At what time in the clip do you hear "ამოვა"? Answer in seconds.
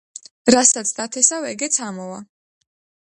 1.89-2.19